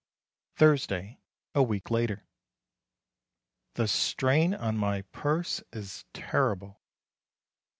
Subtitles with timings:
[0.55, 1.19] Thursday,
[1.53, 2.25] a week later.
[3.75, 6.81] The strain on my purse is terrible.